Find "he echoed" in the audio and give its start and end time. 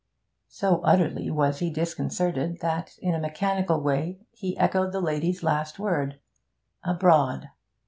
4.31-4.93